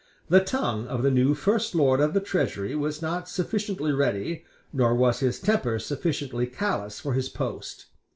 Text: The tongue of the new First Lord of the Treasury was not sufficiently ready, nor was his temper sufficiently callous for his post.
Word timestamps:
The 0.29 0.43
tongue 0.43 0.87
of 0.87 1.03
the 1.03 1.11
new 1.11 1.35
First 1.35 1.75
Lord 1.75 1.99
of 1.99 2.15
the 2.15 2.19
Treasury 2.21 2.73
was 2.73 3.03
not 3.03 3.29
sufficiently 3.29 3.91
ready, 3.91 4.45
nor 4.73 4.95
was 4.95 5.19
his 5.19 5.39
temper 5.39 5.77
sufficiently 5.77 6.47
callous 6.47 6.99
for 6.99 7.13
his 7.13 7.29
post. 7.29 7.85